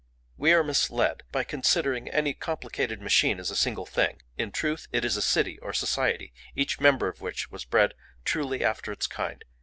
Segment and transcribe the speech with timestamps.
[0.35, 5.05] "We are misled by considering any complicated machine as a single thing; in truth it
[5.05, 7.93] is a city or society, each member of which was bred
[8.25, 9.45] truly after its kind.